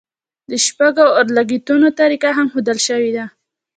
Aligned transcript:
د 0.49 0.51
شپږو 0.65 1.05
اورلګیتونو 1.17 1.87
طریقه 1.99 2.29
هم 2.37 2.47
ښودل 2.51 2.77
شوې 2.87 3.11
ده. 3.17 3.25